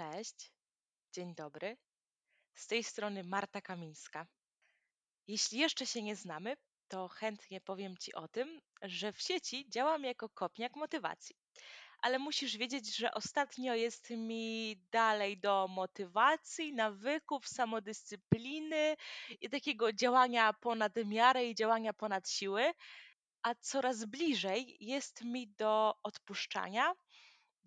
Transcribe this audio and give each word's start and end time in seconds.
Cześć, 0.00 0.52
dzień 1.12 1.34
dobry. 1.34 1.76
Z 2.54 2.66
tej 2.66 2.84
strony 2.84 3.24
Marta 3.24 3.60
Kamińska. 3.60 4.26
Jeśli 5.26 5.58
jeszcze 5.58 5.86
się 5.86 6.02
nie 6.02 6.16
znamy, 6.16 6.56
to 6.88 7.08
chętnie 7.08 7.60
powiem 7.60 7.96
Ci 7.96 8.14
o 8.14 8.28
tym, 8.28 8.60
że 8.82 9.12
w 9.12 9.20
sieci 9.20 9.68
działam 9.68 10.04
jako 10.04 10.28
kopniak 10.28 10.76
motywacji. 10.76 11.36
Ale 12.02 12.18
musisz 12.18 12.56
wiedzieć, 12.56 12.96
że 12.96 13.14
ostatnio 13.14 13.74
jest 13.74 14.10
mi 14.10 14.76
dalej 14.90 15.38
do 15.38 15.68
motywacji, 15.68 16.74
nawyków, 16.74 17.48
samodyscypliny 17.48 18.96
i 19.40 19.50
takiego 19.50 19.92
działania 19.92 20.52
ponad 20.52 20.92
miarę 21.04 21.46
i 21.46 21.54
działania 21.54 21.92
ponad 21.92 22.28
siły, 22.28 22.72
a 23.42 23.54
coraz 23.54 24.04
bliżej 24.04 24.76
jest 24.80 25.24
mi 25.24 25.48
do 25.48 25.94
odpuszczania 26.02 26.94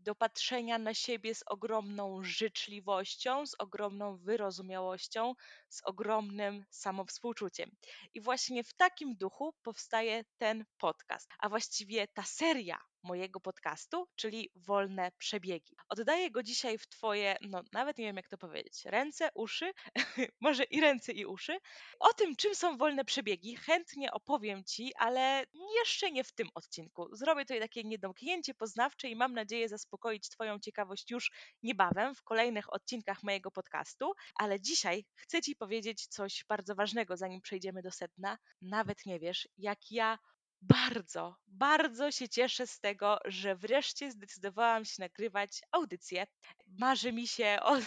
do 0.03 0.15
patrzenia 0.15 0.77
na 0.77 0.93
siebie 0.93 1.35
z 1.35 1.43
ogromną 1.47 2.23
życzliwością, 2.23 3.45
z 3.45 3.55
ogromną 3.59 4.17
wyrozumiałością, 4.17 5.33
z 5.69 5.81
ogromnym 5.83 6.65
samowspółczuciem. 6.69 7.71
I 8.13 8.21
właśnie 8.21 8.63
w 8.63 8.73
takim 8.73 9.15
duchu 9.15 9.53
powstaje 9.63 10.23
ten 10.37 10.65
podcast, 10.77 11.29
a 11.39 11.49
właściwie 11.49 12.07
ta 12.07 12.23
seria 12.23 12.77
mojego 13.03 13.39
podcastu, 13.39 14.07
czyli 14.15 14.49
Wolne 14.55 15.11
Przebiegi. 15.17 15.75
Oddaję 15.89 16.31
go 16.31 16.43
dzisiaj 16.43 16.77
w 16.77 16.87
Twoje, 16.87 17.37
no 17.41 17.63
nawet 17.71 17.97
nie 17.97 18.05
wiem 18.05 18.15
jak 18.15 18.29
to 18.29 18.37
powiedzieć, 18.37 18.85
ręce, 18.85 19.29
uszy, 19.33 19.71
może 20.41 20.63
i 20.63 20.81
ręce 20.81 21.11
i 21.11 21.25
uszy. 21.25 21.57
O 21.99 22.13
tym, 22.13 22.35
czym 22.35 22.55
są 22.55 22.77
wolne 22.77 23.05
przebiegi, 23.05 23.55
chętnie 23.55 24.11
opowiem 24.11 24.63
Ci, 24.63 24.95
ale 24.95 25.45
jeszcze 25.79 26.11
nie 26.11 26.23
w 26.23 26.31
tym 26.31 26.49
odcinku. 26.55 27.15
Zrobię 27.15 27.41
tutaj 27.41 27.59
takie 27.59 27.83
niedomknięcie 27.83 28.53
poznawcze 28.53 29.09
i 29.09 29.15
mam 29.15 29.33
nadzieję 29.33 29.69
zaspokoić 29.69 30.29
Twoją 30.29 30.59
ciekawość 30.59 31.11
już 31.11 31.31
niebawem 31.63 32.15
w 32.15 32.23
kolejnych 32.23 32.73
odcinkach 32.73 33.23
mojego 33.23 33.51
podcastu, 33.51 34.13
ale 34.35 34.61
dzisiaj 34.61 35.05
chcę 35.15 35.41
Ci 35.41 35.55
powiedzieć 35.55 36.07
coś 36.07 36.45
bardzo 36.49 36.75
ważnego, 36.75 37.17
zanim 37.17 37.41
przejdziemy 37.41 37.81
do 37.81 37.91
sedna. 37.91 38.37
Nawet 38.61 39.05
nie 39.05 39.19
wiesz, 39.19 39.47
jak 39.57 39.79
ja 39.91 40.17
bardzo, 40.63 41.35
bardzo 41.47 42.11
się 42.11 42.29
cieszę 42.29 42.67
z 42.67 42.79
tego, 42.79 43.19
że 43.25 43.55
wreszcie 43.55 44.11
zdecydowałam 44.11 44.85
się 44.85 44.95
nagrywać 44.99 45.61
audycję. 45.71 46.25
Marzy 46.67 47.13
mi 47.13 47.27
się 47.27 47.57
od, 47.63 47.83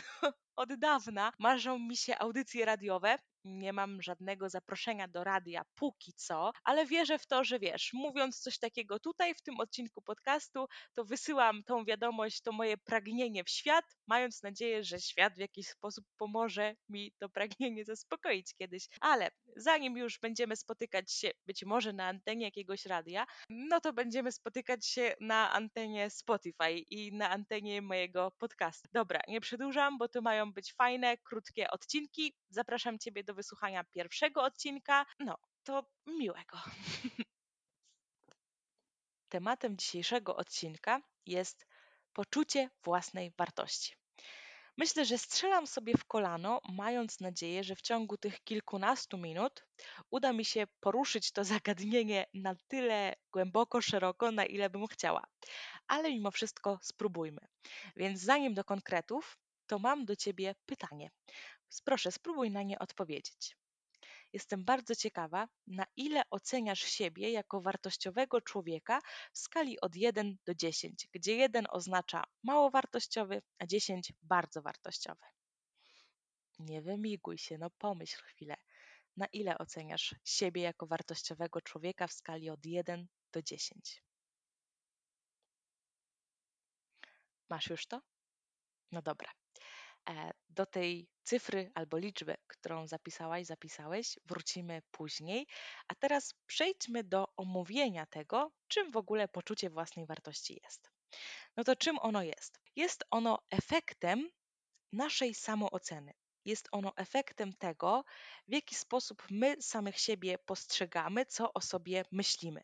od 0.57 0.75
dawna, 0.75 1.33
marzą 1.39 1.79
mi 1.79 1.97
się 1.97 2.19
audycje 2.19 2.65
radiowe 2.65 3.19
nie 3.47 3.73
mam 3.73 4.03
żadnego 4.03 4.49
zaproszenia 4.49 5.09
do 5.09 5.25
radia 5.25 5.63
póki 5.75 6.13
co, 6.13 6.53
ale 6.65 6.87
wierzę 6.87 7.19
w 7.19 7.27
to, 7.27 7.45
że 7.45 7.59
wiesz, 7.59 7.91
mówiąc 7.93 8.41
coś 8.41 8.59
takiego 8.59 9.01
tutaj 9.01 9.35
w 9.35 9.43
tym 9.43 9.61
odcinku 9.61 10.03
podcastu, 10.03 10.67
to 10.95 11.05
wysyłam 11.05 11.63
tą 11.65 11.85
wiadomość, 11.85 12.41
to 12.41 12.53
moje 12.53 12.77
pragnienie 12.77 13.45
w 13.45 13.51
świat, 13.51 13.85
mając 14.07 14.43
nadzieję, 14.43 14.85
że 14.85 15.01
świat 15.01 15.35
w 15.35 15.39
jakiś 15.39 15.67
sposób 15.67 16.05
pomoże 16.17 16.75
mi 16.89 17.13
to 17.19 17.29
pragnienie 17.29 17.85
zaspokoić 17.85 18.55
kiedyś. 18.55 18.89
Ale 19.01 19.31
zanim 19.57 19.97
już 19.97 20.19
będziemy 20.19 20.57
spotykać 20.57 21.13
się 21.13 21.31
być 21.47 21.65
może 21.65 21.93
na 21.93 22.07
antenie 22.07 22.45
jakiegoś 22.45 22.87
radia, 22.87 23.27
no 23.49 23.81
to 23.81 23.93
będziemy 23.93 24.33
spotykać 24.33 24.87
się 24.87 25.15
na 25.21 25.53
antenie 25.53 26.11
Spotify 26.11 26.73
i 26.73 27.13
na 27.13 27.31
antenie 27.31 27.83
mojego 27.83 28.31
podcastu. 28.31 28.89
Dobra, 28.93 29.21
nie 29.29 29.41
przedłużam, 29.41 29.99
bo 29.99 30.09
to 30.09 30.23
mają 30.23 30.53
być 30.53 30.73
fajne, 30.73 31.17
krótkie 31.17 31.71
odcinki. 31.71 32.35
Zapraszam 32.51 32.99
Ciebie 32.99 33.25
do 33.25 33.35
wysłuchania 33.35 33.85
pierwszego 33.85 34.43
odcinka. 34.43 35.07
No, 35.21 35.37
to 35.65 35.87
miłego. 36.07 36.59
Tematem 39.29 39.77
dzisiejszego 39.77 40.37
odcinka 40.37 41.01
jest 41.27 41.67
poczucie 42.13 42.71
własnej 42.85 43.33
wartości. 43.39 43.97
Myślę, 44.79 45.05
że 45.05 45.19
strzelam 45.19 45.67
sobie 45.67 45.95
w 45.97 46.05
kolano, 46.05 46.61
mając 46.69 47.21
nadzieję, 47.21 47.65
że 47.65 47.77
w 47.77 47.83
ciągu 47.83 48.17
tych 48.17 48.45
kilkunastu 48.45 49.19
minut 49.19 49.67
uda 50.11 50.33
mi 50.33 50.45
się 50.45 50.67
poruszyć 50.81 51.33
to 51.33 51.45
zagadnienie 51.55 52.27
na 52.35 52.55
tyle 52.69 53.15
głęboko, 53.33 53.81
szeroko, 53.81 54.31
na 54.33 54.45
ile 54.45 54.71
bym 54.71 54.87
chciała. 54.87 55.23
Ale 55.89 56.11
mimo 56.11 56.31
wszystko 56.31 56.79
spróbujmy. 56.83 57.41
Więc 57.97 58.21
zanim 58.21 58.55
do 58.55 58.65
konkretów, 58.65 59.39
to 59.67 59.79
mam 59.79 60.05
do 60.05 60.17
Ciebie 60.17 60.55
pytanie. 60.67 61.11
Proszę, 61.85 62.13
spróbuj 62.13 62.51
na 62.51 62.63
nie 62.63 62.79
odpowiedzieć. 62.79 63.57
Jestem 64.37 64.65
bardzo 64.65 64.95
ciekawa, 64.95 65.49
na 65.67 65.87
ile 65.97 66.23
oceniasz 66.31 66.81
siebie 66.81 67.31
jako 67.31 67.61
wartościowego 67.61 68.41
człowieka 68.41 69.01
w 69.33 69.39
skali 69.39 69.81
od 69.81 69.97
1 69.97 70.37
do 70.47 70.55
10, 70.55 71.09
gdzie 71.13 71.37
1 71.37 71.67
oznacza 71.71 72.25
mało 72.43 72.71
wartościowy, 72.71 73.43
a 73.59 73.67
10 73.67 74.13
bardzo 74.23 74.63
wartościowy. 74.63 75.27
Nie 76.59 76.83
wymiguj 76.83 77.39
się, 77.39 77.59
no 77.59 77.71
pomyśl 77.71 78.23
chwilę. 78.25 78.57
Na 79.17 79.27
ile 79.27 79.59
oceniasz 79.59 80.15
siebie 80.25 80.63
jako 80.63 80.87
wartościowego 80.87 81.61
człowieka 81.61 82.07
w 82.07 82.13
skali 82.13 82.51
od 82.51 82.67
1 82.67 83.07
do 83.33 83.43
10? 83.43 84.03
Masz 87.49 87.71
już 87.71 87.87
to? 87.87 88.01
No 88.93 89.03
dobra. 89.03 89.46
E, 90.09 90.33
do 90.49 90.67
tej 90.67 91.09
cyfry 91.23 91.71
albo 91.75 91.99
liczby, 91.99 92.37
którą 92.47 92.87
zapisałaś, 92.87 93.47
zapisałeś, 93.47 94.19
wrócimy 94.25 94.83
później. 94.91 95.47
A 95.89 95.95
teraz 95.95 96.35
przejdźmy 96.47 97.05
do 97.05 97.29
omówienia 97.37 98.07
tego, 98.07 98.53
czym 98.69 98.91
w 98.91 98.97
ogóle 98.97 99.29
poczucie 99.29 99.71
własnej 99.71 100.07
wartości 100.07 100.61
jest. 100.63 100.91
No 101.57 101.65
to 101.65 101.77
czym 101.77 101.99
ono 101.99 102.23
jest? 102.23 102.61
Jest 102.77 103.05
ono 103.11 103.39
efektem 103.51 104.31
naszej 104.93 105.35
samooceny. 105.35 106.13
Jest 106.45 106.69
ono 106.73 106.93
efektem 106.97 107.53
tego, 107.53 108.05
w 108.49 108.53
jaki 108.53 108.75
sposób 108.75 109.27
my 109.31 109.57
samych 109.61 109.99
siebie 109.99 110.39
postrzegamy, 110.39 111.27
co 111.27 111.53
o 111.53 111.61
sobie 111.61 112.05
myślimy. 112.13 112.63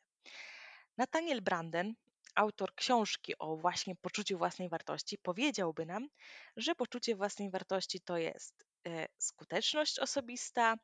Nathaniel 0.97 1.41
Branden, 1.41 1.95
autor 2.35 2.75
książki 2.75 3.39
o 3.39 3.57
właśnie 3.57 3.97
poczuciu 3.97 4.39
własnej 4.39 4.69
wartości, 4.69 5.19
powiedziałby 5.19 5.87
nam, 5.87 6.09
że 6.57 6.75
poczucie 6.75 7.17
własnej 7.17 7.51
wartości 7.51 8.01
to 8.01 8.17
jest 8.19 8.65
e, 8.87 9.07
skuteczność 9.19 9.99
osobista, 9.99 10.75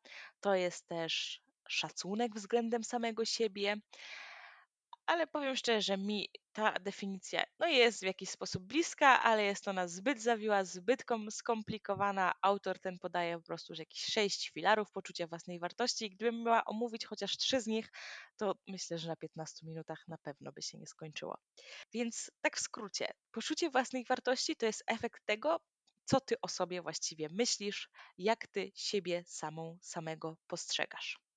to 0.40 0.54
jest 0.54 0.86
też 0.86 1.40
szacunek 1.68 2.34
względem 2.34 2.84
samego 2.84 3.24
siebie, 3.24 3.76
ale 5.08 5.26
powiem 5.26 5.56
szczerze, 5.56 5.82
że 5.82 5.96
mi 5.96 6.30
ta 6.52 6.72
definicja 6.72 7.44
no 7.58 7.66
jest 7.66 8.00
w 8.00 8.02
jakiś 8.02 8.30
sposób 8.30 8.62
bliska, 8.62 9.22
ale 9.22 9.44
jest 9.44 9.68
ona 9.68 9.88
zbyt 9.88 10.22
zawiła, 10.22 10.64
zbyt 10.64 11.04
skomplikowana. 11.30 12.32
Autor 12.42 12.78
ten 12.78 12.98
podaje 12.98 13.36
po 13.38 13.42
prostu 13.42 13.74
że 13.74 13.82
jakieś 13.82 14.02
sześć 14.04 14.50
filarów 14.50 14.90
poczucia 14.92 15.26
własnej 15.26 15.58
wartości. 15.58 16.10
Gdybym 16.10 16.42
miała 16.42 16.64
omówić 16.64 17.06
chociaż 17.06 17.36
trzy 17.36 17.60
z 17.60 17.66
nich, 17.66 17.90
to 18.36 18.54
myślę, 18.66 18.98
że 18.98 19.08
na 19.08 19.16
15 19.16 19.66
minutach 19.66 20.08
na 20.08 20.18
pewno 20.18 20.52
by 20.52 20.62
się 20.62 20.78
nie 20.78 20.86
skończyło. 20.86 21.38
Więc 21.92 22.30
tak 22.40 22.56
w 22.56 22.60
skrócie, 22.60 23.10
poczucie 23.32 23.70
własnej 23.70 24.04
wartości 24.04 24.56
to 24.56 24.66
jest 24.66 24.84
efekt 24.86 25.26
tego, 25.26 25.60
co 26.04 26.20
ty 26.20 26.40
o 26.40 26.48
sobie 26.48 26.82
właściwie 26.82 27.28
myślisz, 27.30 27.88
jak 28.18 28.46
ty 28.46 28.72
siebie 28.74 29.24
samą, 29.26 29.78
samego 29.82 30.36
postrzegasz. 30.46 31.27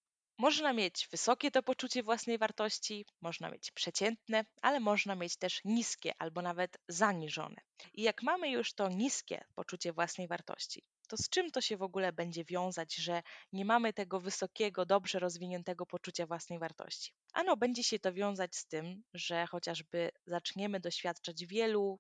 Można 0.42 0.74
mieć 0.74 1.08
wysokie 1.12 1.52
to 1.52 1.64
poczucie 1.64 2.04
własnej 2.04 2.38
wartości, 2.38 3.06
można 3.22 3.50
mieć 3.50 3.72
przeciętne, 3.72 4.46
ale 4.62 4.80
można 4.80 5.16
mieć 5.16 5.38
też 5.38 5.62
niskie 5.66 6.14
albo 6.20 6.42
nawet 6.42 6.78
zaniżone. 6.88 7.62
I 7.94 8.02
jak 8.02 8.24
mamy 8.24 8.50
już 8.50 8.74
to 8.74 8.90
niskie 8.90 9.46
poczucie 9.56 9.94
własnej 9.94 10.28
wartości, 10.28 10.84
to 11.08 11.18
z 11.18 11.30
czym 11.30 11.52
to 11.52 11.62
się 11.62 11.78
w 11.78 11.82
ogóle 11.82 12.14
będzie 12.14 12.46
wiązać, 12.46 12.96
że 12.96 13.24
nie 13.54 13.66
mamy 13.66 13.94
tego 13.94 14.20
wysokiego, 14.20 14.86
dobrze 14.86 15.20
rozwiniętego 15.20 15.86
poczucia 15.86 16.26
własnej 16.26 16.60
wartości? 16.60 17.14
Ano, 17.34 17.58
będzie 17.58 17.84
się 17.84 18.00
to 18.00 18.14
wiązać 18.14 18.56
z 18.56 18.66
tym, 18.66 19.04
że 19.14 19.48
chociażby 19.48 20.12
zaczniemy 20.26 20.80
doświadczać 20.80 21.46
wielu 21.46 22.00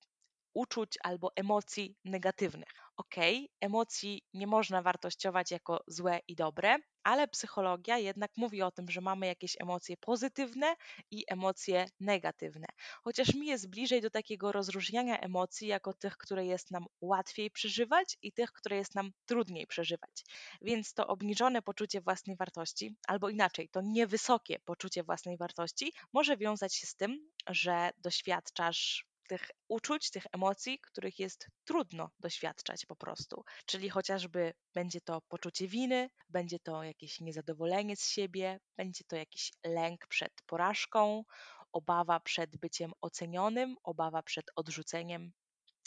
uczuć 0.54 0.98
albo 1.04 1.32
emocji 1.36 1.96
negatywnych. 2.06 2.70
Ok, 2.98 3.16
emocji 3.62 4.24
nie 4.34 4.48
można 4.48 4.82
wartościować 4.82 5.52
jako 5.52 5.84
złe 5.88 6.20
i 6.28 6.36
dobre, 6.36 6.78
ale 7.04 7.28
psychologia 7.28 7.98
jednak 7.98 8.32
mówi 8.38 8.62
o 8.62 8.72
tym, 8.72 8.90
że 8.92 9.02
mamy 9.02 9.28
jakieś 9.28 9.62
emocje 9.62 9.98
pozytywne 9.98 10.76
i 11.12 11.24
emocje 11.28 11.86
negatywne. 12.00 12.68
Chociaż 13.04 13.34
mi 13.34 13.48
jest 13.48 13.70
bliżej 13.70 14.02
do 14.02 14.10
takiego 14.10 14.52
rozróżniania 14.52 15.20
emocji 15.20 15.68
jako 15.68 15.94
tych, 15.94 16.18
które 16.18 16.46
jest 16.46 16.72
nam 16.72 16.86
łatwiej 17.02 17.52
przeżywać 17.52 18.18
i 18.22 18.32
tych, 18.32 18.52
które 18.52 18.76
jest 18.78 18.96
nam 18.96 19.12
trudniej 19.26 19.68
przeżywać. 19.68 20.24
Więc 20.62 20.94
to 20.94 21.08
obniżone 21.08 21.62
poczucie 21.62 22.02
własnej 22.02 22.36
wartości, 22.36 22.96
albo 23.08 23.30
inaczej, 23.30 23.70
to 23.70 23.82
niewysokie 23.82 24.60
poczucie 24.60 25.04
własnej 25.04 25.38
wartości 25.38 25.94
może 26.14 26.38
wiązać 26.38 26.76
się 26.76 26.88
z 26.88 26.96
tym, 26.96 27.30
że 27.48 27.92
doświadczasz 27.98 29.11
tych 29.32 29.52
uczuć, 29.68 30.10
tych 30.10 30.24
emocji, 30.32 30.80
których 30.80 31.20
jest 31.20 31.48
trudno 31.64 32.10
doświadczać 32.20 32.86
po 32.86 32.96
prostu. 32.96 33.44
Czyli 33.66 33.90
chociażby 33.90 34.54
będzie 34.74 35.02
to 35.02 35.22
poczucie 35.22 35.68
winy, 35.68 36.10
będzie 36.30 36.60
to 36.60 36.84
jakieś 36.84 37.20
niezadowolenie 37.20 37.96
z 37.96 38.08
siebie, 38.08 38.60
będzie 38.78 39.04
to 39.04 39.16
jakiś 39.16 39.52
lęk 39.66 40.08
przed 40.08 40.34
porażką, 40.46 41.24
obawa 41.72 42.20
przed 42.20 42.58
byciem 42.58 42.92
ocenionym, 43.02 43.76
obawa 43.84 44.24
przed 44.24 44.46
odrzuceniem 44.56 45.32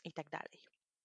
itd. 0.04 0.38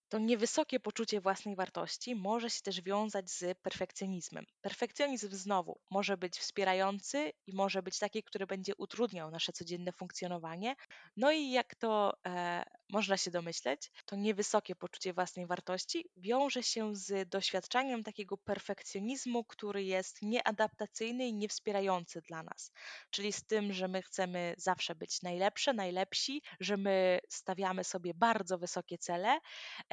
To 0.10 0.20
niewysokie 0.20 0.80
poczucie 0.80 1.22
własnej 1.22 1.56
wartości 1.56 2.16
może 2.16 2.50
się 2.50 2.62
też 2.62 2.82
wiązać 2.82 3.32
z 3.32 3.58
perfekcjonizmem. 3.58 4.46
Perfekcjonizm 4.62 5.30
znowu 5.32 5.80
może 5.90 6.18
być 6.18 6.38
wspierający 6.40 7.32
i 7.48 7.54
może 7.54 7.84
być 7.84 8.00
taki, 8.00 8.24
który 8.24 8.48
będzie 8.48 8.76
utrudniał 8.76 9.32
nasze 9.32 9.54
codzienne 9.54 9.92
funkcjonowanie. 9.92 10.76
No 11.18 11.32
i 11.32 11.52
jak 11.52 11.76
to 11.76 12.14
e, 12.28 12.64
można 12.90 13.18
się 13.18 13.32
domyśleć, 13.32 13.92
to 14.06 14.16
niewysokie 14.16 14.76
poczucie 14.76 15.14
własnej 15.14 15.48
wartości 15.48 16.10
wiąże 16.18 16.64
się 16.64 16.96
z 16.96 17.30
doświadczaniem 17.30 18.04
takiego 18.04 18.38
perfekcjonizmu, 18.38 19.44
który 19.44 19.84
jest 19.84 20.22
nieadaptacyjny 20.22 21.28
i 21.28 21.34
niewspierający 21.34 22.22
dla 22.22 22.44
nas. 22.44 22.72
Czyli 23.10 23.34
z 23.34 23.46
tym, 23.46 23.74
że 23.74 23.88
my 23.88 24.02
chcemy 24.02 24.56
zawsze 24.58 24.96
być 24.96 25.22
najlepsze, 25.22 25.74
najlepsi, 25.74 26.42
że 26.60 26.78
my 26.78 27.20
stawiamy 27.30 27.84
sobie 27.84 28.14
bardzo 28.14 28.58
wysokie 28.58 28.98
cele, 28.98 29.40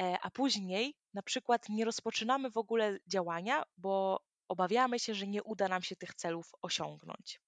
e, 0.01 0.17
a 0.21 0.31
później 0.31 0.95
na 1.13 1.21
przykład 1.21 1.69
nie 1.69 1.85
rozpoczynamy 1.85 2.51
w 2.51 2.57
ogóle 2.57 2.97
działania, 3.07 3.63
bo 3.77 4.19
obawiamy 4.47 4.99
się, 4.99 5.15
że 5.15 5.27
nie 5.27 5.43
uda 5.43 5.67
nam 5.67 5.83
się 5.83 5.95
tych 5.95 6.13
celów 6.13 6.51
osiągnąć. 6.61 7.41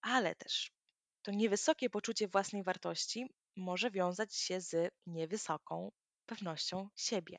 Ale 0.00 0.34
też 0.34 0.72
to 1.22 1.30
niewysokie 1.30 1.90
poczucie 1.90 2.28
własnej 2.28 2.62
wartości 2.62 3.26
może 3.58 3.90
wiązać 3.90 4.34
się 4.34 4.60
z 4.60 4.92
niewysoką 5.06 5.90
pewnością 6.26 6.88
siebie. 6.96 7.38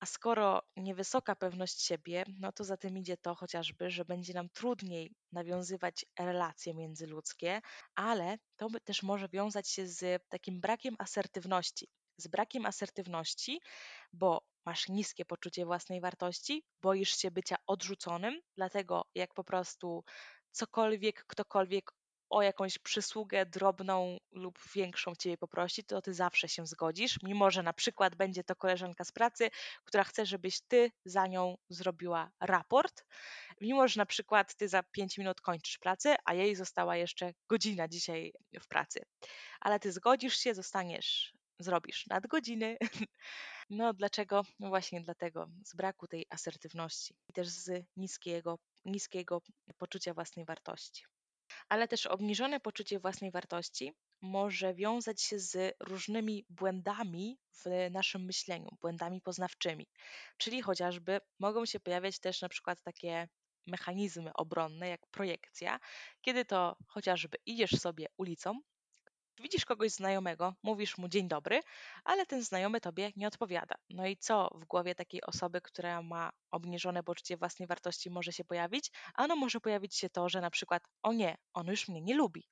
A 0.00 0.06
skoro 0.06 0.62
niewysoka 0.76 1.36
pewność 1.36 1.82
siebie, 1.82 2.24
no 2.38 2.52
to 2.52 2.64
za 2.64 2.76
tym 2.76 2.98
idzie 2.98 3.16
to 3.16 3.34
chociażby, 3.34 3.90
że 3.90 4.04
będzie 4.04 4.34
nam 4.34 4.48
trudniej 4.48 5.14
nawiązywać 5.32 6.04
relacje 6.18 6.74
międzyludzkie, 6.74 7.60
ale 7.94 8.38
to 8.56 8.68
też 8.84 9.02
może 9.02 9.28
wiązać 9.28 9.68
się 9.68 9.86
z 9.86 10.22
takim 10.28 10.60
brakiem 10.60 10.96
asertywności. 10.98 11.88
Z 12.16 12.28
brakiem 12.28 12.66
asertywności, 12.66 13.60
bo 14.12 14.42
masz 14.66 14.88
niskie 14.88 15.24
poczucie 15.24 15.64
własnej 15.64 16.00
wartości, 16.00 16.64
boisz 16.82 17.16
się 17.16 17.30
bycia 17.30 17.56
odrzuconym, 17.66 18.40
dlatego 18.56 19.04
jak 19.14 19.34
po 19.34 19.44
prostu 19.44 20.04
cokolwiek, 20.52 21.24
ktokolwiek 21.26 21.92
o 22.30 22.42
jakąś 22.42 22.78
przysługę 22.78 23.46
drobną 23.46 24.18
lub 24.32 24.58
większą 24.74 25.14
ciebie 25.14 25.38
poprosi, 25.38 25.84
to 25.84 26.02
ty 26.02 26.14
zawsze 26.14 26.48
się 26.48 26.66
zgodzisz, 26.66 27.18
mimo 27.22 27.50
że 27.50 27.62
na 27.62 27.72
przykład 27.72 28.14
będzie 28.14 28.44
to 28.44 28.56
koleżanka 28.56 29.04
z 29.04 29.12
pracy, 29.12 29.50
która 29.84 30.04
chce, 30.04 30.26
żebyś 30.26 30.60
ty 30.60 30.90
za 31.04 31.26
nią 31.26 31.56
zrobiła 31.68 32.30
raport, 32.40 33.04
mimo 33.60 33.88
że 33.88 34.00
na 34.00 34.06
przykład 34.06 34.54
ty 34.54 34.68
za 34.68 34.82
5 34.82 35.18
minut 35.18 35.40
kończysz 35.40 35.78
pracę, 35.78 36.16
a 36.24 36.34
jej 36.34 36.56
została 36.56 36.96
jeszcze 36.96 37.32
godzina 37.48 37.88
dzisiaj 37.88 38.32
w 38.60 38.68
pracy. 38.68 39.02
Ale 39.60 39.80
ty 39.80 39.92
zgodzisz 39.92 40.36
się, 40.36 40.54
zostaniesz, 40.54 41.32
zrobisz 41.58 42.06
nadgodziny. 42.06 42.76
No 43.72 43.94
dlaczego? 43.94 44.42
No 44.58 44.68
właśnie 44.68 45.00
dlatego, 45.00 45.48
z 45.64 45.74
braku 45.74 46.06
tej 46.06 46.26
asertywności 46.30 47.14
i 47.28 47.32
też 47.32 47.48
z 47.48 47.84
niskiego, 47.96 48.58
niskiego 48.84 49.42
poczucia 49.78 50.14
własnej 50.14 50.44
wartości 50.44 51.04
ale 51.70 51.88
też 51.88 52.06
obniżone 52.06 52.60
poczucie 52.60 52.98
własnej 52.98 53.30
wartości 53.30 53.92
może 54.20 54.74
wiązać 54.74 55.22
się 55.22 55.38
z 55.38 55.76
różnymi 55.80 56.44
błędami 56.48 57.38
w 57.52 57.64
naszym 57.90 58.24
myśleniu, 58.24 58.68
błędami 58.80 59.20
poznawczymi. 59.20 59.86
Czyli 60.36 60.62
chociażby 60.62 61.20
mogą 61.38 61.66
się 61.66 61.80
pojawiać 61.80 62.18
też 62.18 62.42
na 62.42 62.48
przykład 62.48 62.82
takie 62.82 63.28
mechanizmy 63.66 64.32
obronne, 64.32 64.88
jak 64.88 65.06
projekcja, 65.06 65.80
kiedy 66.20 66.44
to 66.44 66.76
chociażby 66.86 67.38
idziesz 67.46 67.70
sobie 67.70 68.06
ulicą, 68.16 68.60
widzisz 69.40 69.64
kogoś 69.64 69.90
znajomego, 69.90 70.54
mówisz 70.62 70.98
mu 70.98 71.08
dzień 71.08 71.28
dobry, 71.28 71.60
ale 72.04 72.26
ten 72.26 72.42
znajomy 72.42 72.80
tobie 72.80 73.12
nie 73.16 73.26
odpowiada. 73.28 73.74
No 73.90 74.06
i 74.06 74.16
co 74.16 74.50
w 74.54 74.64
głowie 74.64 74.94
takiej 74.94 75.22
osoby, 75.22 75.60
która 75.60 76.02
ma 76.02 76.30
obniżone 76.50 77.02
poczucie 77.02 77.36
własnej 77.36 77.66
wartości 77.68 78.10
może 78.10 78.32
się 78.32 78.44
pojawić? 78.44 78.90
Ano 79.14 79.36
może 79.36 79.60
pojawić 79.60 79.96
się 79.96 80.10
to, 80.10 80.28
że 80.28 80.40
na 80.40 80.50
przykład 80.50 80.82
o 81.02 81.12
nie, 81.12 81.36
on 81.54 81.66
już 81.66 81.88
mnie 81.88 82.00
nie 82.02 82.14
lubi. 82.14 82.44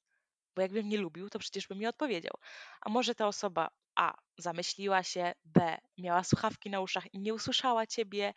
Bo 0.56 0.62
jakbym 0.62 0.88
nie 0.88 0.99
lubił, 0.99 1.31
to 1.31 1.38
przecież 1.38 1.67
bym 1.69 1.79
mi 1.79 1.87
odpowiedział. 1.87 2.35
A 2.81 2.90
może 2.90 3.14
ta 3.14 3.26
osoba 3.29 3.69
A 3.98 4.14
zamyśliła 4.38 5.02
się, 5.02 5.32
B 5.44 5.78
miała 5.98 6.24
słuchawki 6.24 6.70
na 6.70 6.80
uszach 6.80 7.14
i 7.14 7.18
nie 7.20 7.34
usłyszała 7.34 7.86
ciebie, 7.86 8.34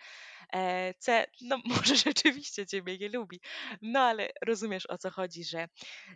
e, 0.53 0.93
C 0.99 1.25
no 1.41 1.57
może 1.75 1.95
rzeczywiście 1.95 2.67
ciebie 2.67 2.97
nie 2.97 3.09
lubi. 3.09 3.39
No 3.81 3.99
ale 3.99 4.29
rozumiesz 4.45 4.85
o 4.89 4.97
co 4.97 5.11
chodzi, 5.11 5.43
że, 5.43 5.67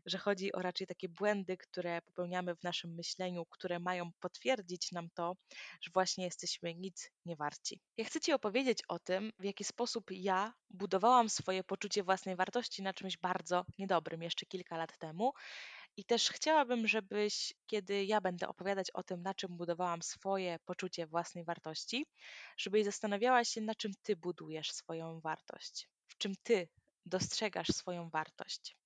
że 0.06 0.18
chodzi 0.18 0.54
o 0.54 0.62
raczej 0.62 0.88
takie 0.88 1.10
błędy, 1.10 1.58
które 1.58 2.02
popełniamy 2.02 2.56
w 2.56 2.64
naszym 2.64 2.96
myśleniu, 2.96 3.46
które 3.50 3.80
mają 3.80 4.12
potwierdzić 4.20 4.92
nam 4.92 5.08
to, 5.14 5.36
że 5.82 5.92
właśnie 5.94 6.26
jesteśmy 6.26 6.76
nic 6.76 7.12
nie 7.26 7.36
warci. 7.36 7.82
Ja 7.98 8.06
chcę 8.06 8.20
Ci 8.22 8.34
opowiedzieć 8.34 8.80
o 8.88 9.00
tym, 9.00 9.32
w 9.40 9.44
jaki 9.44 9.64
sposób 9.64 10.06
ja 10.12 10.54
budowałam 10.70 11.30
swoje 11.30 11.64
poczucie 11.64 12.04
własnej 12.04 12.36
wartości 12.36 12.84
na 12.84 12.94
czymś 12.94 13.18
bardzo 13.18 13.66
niedobrym 13.78 14.24
jeszcze 14.24 14.46
kilka 14.46 14.78
lat 14.78 14.98
temu 14.98 15.34
i 15.98 16.06
też 16.06 16.30
chciałabym, 16.30 16.88
żebyś, 16.88 17.54
kiedy 17.68 18.06
ja 18.06 18.22
będę 18.22 18.48
opowiadać 18.48 18.92
o 18.92 19.04
tym, 19.04 19.22
na 19.22 19.34
czym 19.34 19.58
budowałam 19.58 20.02
swoje 20.02 20.60
poczucie 20.66 21.08
własnej 21.08 21.44
wartości, 21.44 22.06
żebyś 22.58 22.86
zastanawiała 22.86 23.44
się, 23.44 23.62
na 23.62 23.76
czym 23.76 23.92
ty 24.02 24.16
budujesz 24.16 24.72
swoją 24.72 25.20
wartość, 25.20 25.90
w 26.08 26.18
czym 26.18 26.34
ty 26.44 26.68
dostrzegasz 27.06 27.68
swoją 27.68 28.10
wartość. 28.10 28.78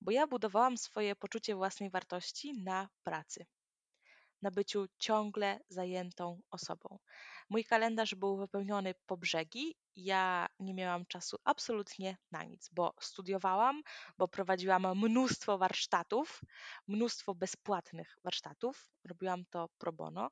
Bo 0.00 0.10
ja 0.10 0.26
budowałam 0.26 0.78
swoje 0.78 1.16
poczucie 1.16 1.54
własnej 1.54 1.90
wartości 1.90 2.62
na 2.62 2.88
pracy, 3.02 3.46
na 4.42 4.50
byciu 4.50 4.86
ciągle 4.98 5.60
zajętą 5.68 6.40
osobą. 6.50 6.98
Mój 7.48 7.64
kalendarz 7.64 8.14
był 8.14 8.36
wypełniony 8.36 8.94
po 9.06 9.16
brzegi. 9.16 9.76
Ja 9.96 10.46
nie 10.60 10.74
miałam 10.74 11.06
czasu 11.06 11.36
absolutnie 11.44 12.16
na 12.30 12.44
nic, 12.44 12.68
bo 12.72 12.94
studiowałam, 13.00 13.82
bo 14.18 14.28
prowadziłam 14.28 14.98
mnóstwo 14.98 15.58
warsztatów, 15.58 16.40
mnóstwo 16.88 17.34
bezpłatnych 17.34 18.16
warsztatów. 18.24 18.90
Robiłam 19.04 19.44
to 19.50 19.68
pro 19.78 19.92
bono 19.92 20.30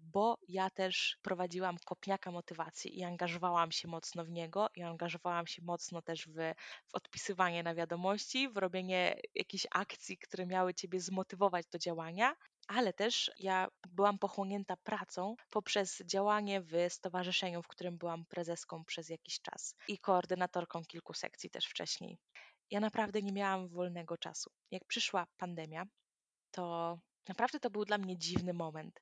bo 0.00 0.38
ja 0.48 0.70
też 0.70 1.18
prowadziłam 1.22 1.76
kopniaka 1.84 2.30
motywacji 2.30 2.98
i 2.98 3.04
angażowałam 3.04 3.72
się 3.72 3.88
mocno 3.88 4.24
w 4.24 4.30
niego 4.30 4.68
i 4.76 4.82
angażowałam 4.82 5.46
się 5.46 5.62
mocno 5.62 6.02
też 6.02 6.28
w, 6.28 6.34
w 6.86 6.94
odpisywanie 6.94 7.62
na 7.62 7.74
wiadomości, 7.74 8.48
w 8.48 8.56
robienie 8.56 9.20
jakichś 9.34 9.66
akcji, 9.70 10.18
które 10.18 10.46
miały 10.46 10.74
Ciebie 10.74 11.00
zmotywować 11.00 11.66
do 11.66 11.78
działania 11.78 12.34
ale 12.68 12.92
też 12.92 13.30
ja 13.38 13.68
byłam 13.88 14.18
pochłonięta 14.18 14.76
pracą 14.76 15.36
poprzez 15.50 16.02
działanie 16.04 16.60
w 16.60 16.72
stowarzyszeniu, 16.88 17.62
w 17.62 17.68
którym 17.68 17.98
byłam 17.98 18.24
prezeską 18.26 18.84
przez 18.84 19.08
jakiś 19.08 19.40
czas 19.40 19.74
i 19.88 19.98
koordynatorką 19.98 20.84
kilku 20.84 21.14
sekcji 21.14 21.50
też 21.50 21.66
wcześniej. 21.66 22.18
Ja 22.70 22.80
naprawdę 22.80 23.22
nie 23.22 23.32
miałam 23.32 23.68
wolnego 23.68 24.18
czasu. 24.18 24.50
Jak 24.70 24.84
przyszła 24.84 25.26
pandemia, 25.36 25.86
to 26.50 26.98
naprawdę 27.28 27.60
to 27.60 27.70
był 27.70 27.84
dla 27.84 27.98
mnie 27.98 28.18
dziwny 28.18 28.52
moment, 28.52 29.00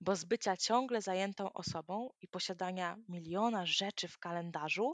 bo 0.00 0.16
z 0.16 0.24
bycia 0.24 0.56
ciągle 0.56 1.02
zajętą 1.02 1.52
osobą 1.52 2.10
i 2.20 2.28
posiadania 2.28 2.96
miliona 3.08 3.66
rzeczy 3.66 4.08
w 4.08 4.18
kalendarzu, 4.18 4.92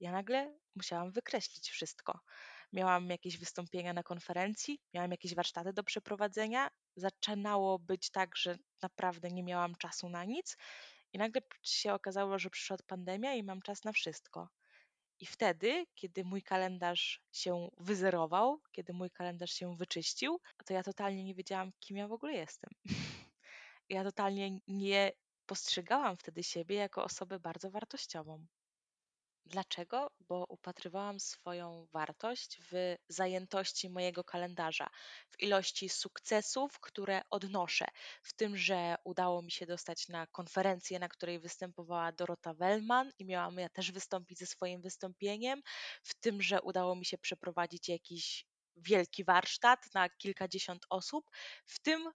ja 0.00 0.12
nagle 0.12 0.58
musiałam 0.76 1.10
wykreślić 1.10 1.70
wszystko. 1.70 2.20
Miałam 2.72 3.10
jakieś 3.10 3.38
wystąpienia 3.38 3.92
na 3.92 4.02
konferencji, 4.02 4.80
miałam 4.94 5.10
jakieś 5.10 5.34
warsztaty 5.34 5.72
do 5.72 5.84
przeprowadzenia. 5.84 6.68
Zaczynało 6.96 7.78
być 7.78 8.10
tak, 8.10 8.36
że 8.36 8.58
naprawdę 8.82 9.28
nie 9.28 9.42
miałam 9.42 9.74
czasu 9.74 10.08
na 10.08 10.24
nic, 10.24 10.56
i 11.12 11.18
nagle 11.18 11.42
się 11.62 11.94
okazało, 11.94 12.38
że 12.38 12.50
przyszła 12.50 12.76
pandemia 12.86 13.34
i 13.34 13.42
mam 13.42 13.62
czas 13.62 13.84
na 13.84 13.92
wszystko. 13.92 14.48
I 15.20 15.26
wtedy, 15.26 15.86
kiedy 15.94 16.24
mój 16.24 16.42
kalendarz 16.42 17.22
się 17.32 17.68
wyzerował, 17.78 18.60
kiedy 18.72 18.92
mój 18.92 19.10
kalendarz 19.10 19.50
się 19.52 19.76
wyczyścił, 19.76 20.40
to 20.66 20.74
ja 20.74 20.82
totalnie 20.82 21.24
nie 21.24 21.34
wiedziałam, 21.34 21.72
kim 21.80 21.96
ja 21.96 22.08
w 22.08 22.12
ogóle 22.12 22.32
jestem. 22.32 22.70
ja 23.88 24.04
totalnie 24.04 24.58
nie 24.68 25.12
postrzegałam 25.46 26.16
wtedy 26.16 26.42
siebie 26.42 26.76
jako 26.76 27.04
osobę 27.04 27.38
bardzo 27.38 27.70
wartościową. 27.70 28.46
Dlaczego? 29.46 30.10
Bo 30.20 30.44
upatrywałam 30.48 31.20
swoją 31.20 31.86
wartość 31.92 32.58
w 32.70 32.96
zajętości 33.08 33.90
mojego 33.90 34.24
kalendarza, 34.24 34.90
w 35.30 35.42
ilości 35.42 35.88
sukcesów, 35.88 36.80
które 36.80 37.22
odnoszę, 37.30 37.84
w 38.22 38.32
tym, 38.32 38.56
że 38.56 38.96
udało 39.04 39.42
mi 39.42 39.50
się 39.50 39.66
dostać 39.66 40.08
na 40.08 40.26
konferencję, 40.26 40.98
na 40.98 41.08
której 41.08 41.40
występowała 41.40 42.12
Dorota 42.12 42.54
Wellman 42.54 43.10
i 43.18 43.24
miałam 43.24 43.58
ja 43.58 43.68
też 43.68 43.92
wystąpić 43.92 44.38
ze 44.38 44.46
swoim 44.46 44.82
wystąpieniem, 44.82 45.62
w 46.02 46.14
tym, 46.20 46.42
że 46.42 46.62
udało 46.62 46.96
mi 46.96 47.04
się 47.04 47.18
przeprowadzić 47.18 47.88
jakiś 47.88 48.46
wielki 48.76 49.24
warsztat 49.24 49.94
na 49.94 50.08
kilkadziesiąt 50.08 50.86
osób, 50.90 51.30
w 51.66 51.78
tym 51.80 52.12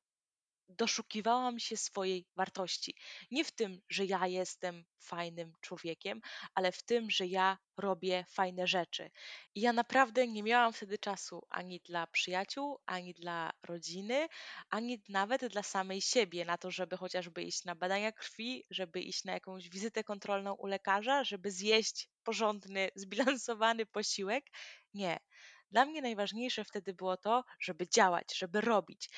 doszukiwałam 0.69 1.59
się 1.59 1.77
swojej 1.77 2.25
wartości. 2.35 2.95
Nie 3.31 3.43
w 3.45 3.51
tym, 3.51 3.81
że 3.89 4.05
ja 4.05 4.27
jestem 4.27 4.85
fajnym 4.99 5.53
człowiekiem, 5.61 6.21
ale 6.55 6.71
w 6.71 6.83
tym, 6.83 7.11
że 7.11 7.27
ja 7.27 7.57
robię 7.77 8.25
fajne 8.29 8.67
rzeczy. 8.67 9.09
I 9.55 9.61
ja 9.61 9.73
naprawdę 9.73 10.27
nie 10.27 10.43
miałam 10.43 10.73
wtedy 10.73 10.97
czasu 10.97 11.41
ani 11.49 11.79
dla 11.79 12.07
przyjaciół, 12.07 12.79
ani 12.85 13.13
dla 13.13 13.51
rodziny, 13.63 14.27
ani 14.69 15.03
nawet 15.09 15.45
dla 15.45 15.63
samej 15.63 16.01
siebie, 16.01 16.45
na 16.45 16.57
to, 16.57 16.71
żeby 16.71 16.97
chociażby 16.97 17.43
iść 17.43 17.63
na 17.65 17.75
badania 17.75 18.11
krwi, 18.11 18.65
żeby 18.69 19.01
iść 19.01 19.23
na 19.23 19.33
jakąś 19.33 19.69
wizytę 19.69 20.03
kontrolną 20.03 20.53
u 20.53 20.65
lekarza, 20.65 21.23
żeby 21.23 21.51
zjeść 21.51 22.09
porządny, 22.23 22.89
zbilansowany 22.95 23.85
posiłek. 23.85 24.45
Nie. 24.93 25.19
Dla 25.71 25.85
mnie 25.85 26.01
najważniejsze 26.01 26.63
wtedy 26.63 26.93
było 26.93 27.17
to, 27.17 27.43
żeby 27.61 27.87
działać, 27.87 28.37
żeby 28.37 28.61
robić. 28.61 29.09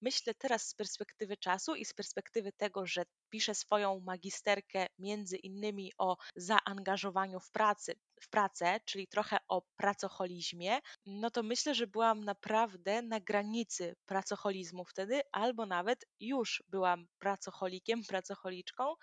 Myślę 0.00 0.34
teraz 0.34 0.68
z 0.68 0.74
perspektywy 0.74 1.36
czasu 1.36 1.74
i 1.74 1.84
z 1.84 1.94
perspektywy 1.94 2.52
tego, 2.52 2.86
że 2.86 3.02
piszę 3.30 3.54
swoją 3.54 4.00
magisterkę 4.00 4.86
między 4.98 5.36
innymi 5.36 5.92
o 5.98 6.16
zaangażowaniu 6.36 7.40
w 7.40 7.50
pracy, 7.50 7.94
w 8.20 8.28
pracę, 8.28 8.80
czyli 8.84 9.06
trochę 9.08 9.36
o 9.48 9.62
pracocholizmie, 9.76 10.78
no 11.06 11.30
to 11.30 11.42
myślę, 11.42 11.74
że 11.74 11.86
byłam 11.86 12.24
naprawdę 12.24 13.02
na 13.02 13.20
granicy 13.20 13.96
pracocholizmu 14.06 14.84
wtedy, 14.84 15.20
albo 15.32 15.66
nawet 15.66 16.04
już 16.20 16.62
byłam 16.68 17.06
pracocholikiem, 17.18 18.00
pracocholiczką, 18.10 18.94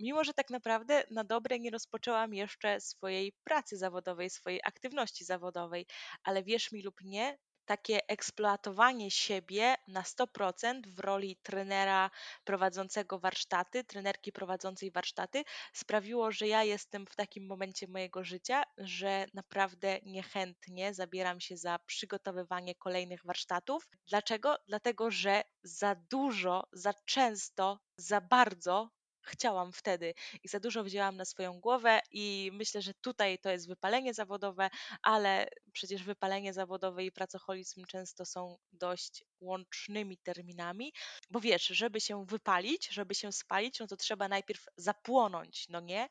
mimo 0.00 0.24
że 0.24 0.34
tak 0.34 0.50
naprawdę 0.50 1.04
na 1.10 1.24
dobre 1.24 1.58
nie 1.58 1.70
rozpoczęłam 1.70 2.34
jeszcze 2.34 2.80
swojej 2.80 3.32
pracy 3.44 3.76
zawodowej, 3.76 4.30
swojej 4.30 4.60
aktywności 4.64 5.24
zawodowej, 5.24 5.86
ale 6.24 6.42
wierz 6.42 6.72
mi 6.72 6.82
lub 6.82 6.94
nie, 7.04 7.38
takie 7.66 8.06
eksploatowanie 8.08 9.10
siebie 9.10 9.74
na 9.88 10.02
100% 10.02 10.86
w 10.86 10.98
roli 10.98 11.36
trenera 11.42 12.10
prowadzącego 12.44 13.18
warsztaty, 13.18 13.84
trenerki 13.84 14.32
prowadzącej 14.32 14.90
warsztaty, 14.90 15.44
sprawiło, 15.72 16.32
że 16.32 16.48
ja 16.48 16.64
jestem 16.64 17.06
w 17.06 17.16
takim 17.16 17.46
momencie 17.46 17.88
mojego 17.88 18.24
życia, 18.24 18.62
że 18.78 19.26
naprawdę 19.34 19.98
niechętnie 20.02 20.94
zabieram 20.94 21.40
się 21.40 21.56
za 21.56 21.78
przygotowywanie 21.86 22.74
kolejnych 22.74 23.24
warsztatów. 23.24 23.88
Dlaczego? 24.06 24.56
Dlatego, 24.68 25.10
że 25.10 25.42
za 25.62 25.94
dużo, 25.94 26.68
za 26.72 26.94
często, 27.04 27.78
za 27.96 28.20
bardzo 28.20 28.90
chciałam 29.26 29.72
wtedy 29.72 30.14
i 30.44 30.48
za 30.48 30.60
dużo 30.60 30.84
wzięłam 30.84 31.16
na 31.16 31.24
swoją 31.24 31.60
głowę 31.60 32.00
i 32.10 32.50
myślę, 32.52 32.82
że 32.82 32.94
tutaj 32.94 33.38
to 33.38 33.50
jest 33.50 33.68
wypalenie 33.68 34.14
zawodowe, 34.14 34.70
ale 35.02 35.48
przecież 35.72 36.02
wypalenie 36.02 36.52
zawodowe 36.52 37.04
i 37.04 37.12
pracoholizm 37.12 37.84
często 37.84 38.24
są 38.24 38.56
dość 38.72 39.24
łącznymi 39.40 40.18
terminami, 40.18 40.92
bo 41.30 41.40
wiesz, 41.40 41.66
żeby 41.66 42.00
się 42.00 42.26
wypalić, 42.26 42.88
żeby 42.88 43.14
się 43.14 43.32
spalić, 43.32 43.80
no 43.80 43.86
to 43.86 43.96
trzeba 43.96 44.28
najpierw 44.28 44.64
zapłonąć, 44.76 45.68
no 45.68 45.80
nie? 45.80 46.08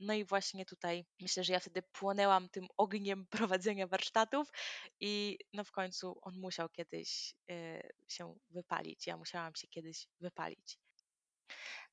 No 0.00 0.14
i 0.14 0.24
właśnie 0.24 0.66
tutaj 0.66 1.04
myślę, 1.20 1.44
że 1.44 1.52
ja 1.52 1.60
wtedy 1.60 1.82
płonęłam 1.82 2.48
tym 2.48 2.66
ogniem 2.76 3.26
prowadzenia 3.36 3.86
warsztatów 3.86 4.48
i 5.00 5.38
no 5.52 5.64
w 5.64 5.72
końcu 5.72 6.18
on 6.22 6.34
musiał 6.40 6.68
kiedyś 6.68 7.34
y, 7.50 7.90
się 8.08 8.34
wypalić. 8.50 9.06
Ja 9.06 9.16
musiałam 9.16 9.54
się 9.54 9.68
kiedyś 9.68 10.08
wypalić. 10.20 10.78